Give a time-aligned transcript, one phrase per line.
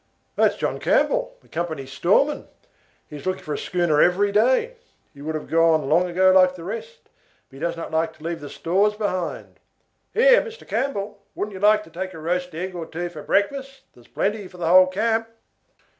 [0.35, 2.47] "That's John Campbell, the company's storeman.
[3.07, 4.77] He is looking for a schooner every day.
[5.13, 8.23] He would have gone long ago like the rest, but he does not like to
[8.23, 9.59] leave the stores behind.
[10.11, 10.67] Here, Mr.
[10.67, 13.83] Campbell, wouldn't you like to take a roast egg or two for breakfast?
[13.93, 15.27] There's plenty for the whole camp."